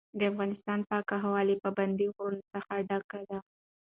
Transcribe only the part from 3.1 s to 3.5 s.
ده.